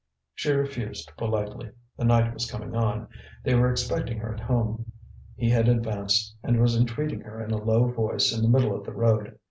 [0.33, 3.07] She refused politely; the night was coming on,
[3.43, 4.91] they were expecting her at home.
[5.35, 8.83] He had advanced, and was entreating her in a low voice in the middle of
[8.83, 9.37] the road.